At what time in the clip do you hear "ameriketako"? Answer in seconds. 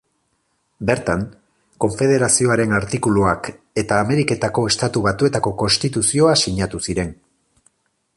4.05-4.63